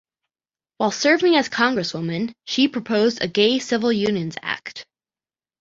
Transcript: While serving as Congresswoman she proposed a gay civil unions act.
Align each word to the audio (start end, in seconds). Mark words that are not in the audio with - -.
While 0.77 0.89
serving 0.89 1.35
as 1.35 1.47
Congresswoman 1.47 2.33
she 2.45 2.67
proposed 2.67 3.21
a 3.21 3.27
gay 3.27 3.59
civil 3.59 3.91
unions 3.91 4.35
act. 4.41 4.83